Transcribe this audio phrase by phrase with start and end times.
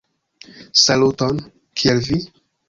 [0.85, 1.37] Saluton!
[1.83, 2.19] Kiel vi?